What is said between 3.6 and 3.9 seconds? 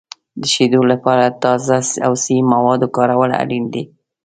دي.